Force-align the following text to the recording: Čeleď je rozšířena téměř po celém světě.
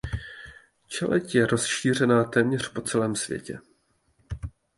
Čeleď 0.87 1.35
je 1.35 1.47
rozšířena 1.47 2.23
téměř 2.23 2.69
po 2.69 2.81
celém 2.81 3.15
světě. 3.15 3.59